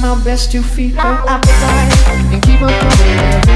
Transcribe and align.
try 0.00 0.14
my 0.14 0.24
best 0.24 0.52
to 0.52 0.62
feed 0.62 0.94
her 0.94 1.24
appetite 1.28 2.32
and 2.32 2.42
keep 2.42 2.58
her 2.60 2.68
company. 2.68 3.53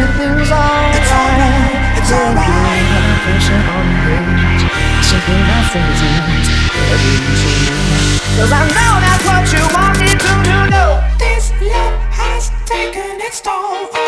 Everything's 0.00 0.50
alright. 0.50 0.96
It's 0.96 2.12
alright. 2.12 2.60
Pressure 3.20 3.52
on 3.52 3.84
the 3.84 3.98
page, 4.08 4.64
something 5.04 5.42
I 5.44 5.60
think 5.72 5.92
is 5.92 6.48
every 6.90 7.16
Cause 8.36 8.52
I 8.52 8.64
know 8.76 8.92
that's 9.04 9.24
what 9.28 9.44
you 9.52 9.62
want 9.76 9.94
me 10.00 10.10
to 10.24 10.32
do. 10.72 10.84
This 11.20 11.52
love 11.60 12.00
has 12.16 12.48
taken 12.64 13.20
its 13.20 13.40
toll 13.40 13.92
on 13.92 13.99